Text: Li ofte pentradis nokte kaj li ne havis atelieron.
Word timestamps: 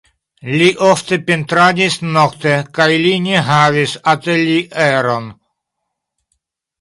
Li 0.59 0.67
ofte 0.85 1.17
pentradis 1.25 1.97
nokte 2.15 2.53
kaj 2.77 2.87
li 3.03 3.11
ne 3.25 3.43
havis 3.49 3.93
atelieron. 4.15 5.29